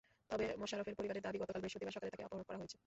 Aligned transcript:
তবে 0.31 0.45
মোশারফের 0.61 0.97
পরিবারের 0.97 1.25
দাবি 1.25 1.37
গতকাল 1.41 1.61
বৃহস্পতিবার 1.61 1.95
সকালে 1.95 2.11
তাঁকে 2.13 2.25
অপহরণ 2.27 2.45
করা 2.47 2.59
হয়েছে। 2.61 2.77